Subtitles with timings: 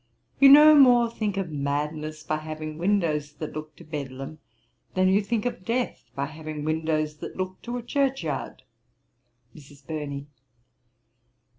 [0.39, 4.39] You no more think of madness by having windows that look to Bedlam,
[4.95, 8.63] than you think of death by having windows that look to a church yard.'
[9.55, 9.85] MRS.
[9.85, 10.25] BURNEY.